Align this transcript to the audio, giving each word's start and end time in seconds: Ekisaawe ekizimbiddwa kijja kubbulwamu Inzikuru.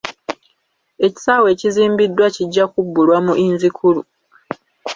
Ekisaawe 1.07 1.47
ekizimbiddwa 1.53 2.27
kijja 2.35 2.65
kubbulwamu 2.73 3.33
Inzikuru. 3.45 4.01